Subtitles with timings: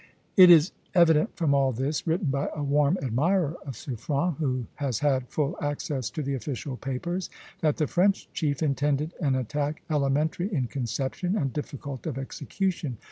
[0.35, 4.97] It is evident from all this, written by a warm admirer of Suffren, who has
[4.97, 10.51] had full access to the official papers, that the French chief intended an attack elementary
[10.51, 12.97] in conception and difficult of execution.